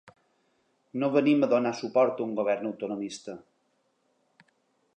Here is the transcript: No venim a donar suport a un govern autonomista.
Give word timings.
No 1.01 1.09
venim 1.15 1.43
a 1.43 1.49
donar 1.51 1.73
suport 1.81 2.23
a 2.23 2.27
un 2.27 2.33
govern 2.39 2.71
autonomista. 2.71 3.39